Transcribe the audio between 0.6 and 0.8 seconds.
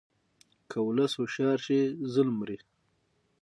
که